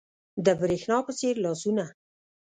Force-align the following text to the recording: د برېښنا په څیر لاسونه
د 0.45 0.47
برېښنا 0.59 0.97
په 1.05 1.11
څیر 1.19 1.35
لاسونه 1.45 1.85